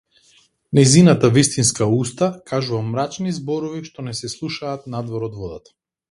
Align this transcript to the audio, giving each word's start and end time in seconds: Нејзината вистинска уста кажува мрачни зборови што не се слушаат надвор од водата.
Нејзината 0.77 1.29
вистинска 1.33 1.87
уста 1.97 2.29
кажува 2.51 2.79
мрачни 2.93 3.33
зборови 3.35 3.83
што 3.89 4.05
не 4.09 4.15
се 4.21 4.31
слушаат 4.37 4.89
надвор 4.95 5.27
од 5.29 5.37
водата. 5.43 5.75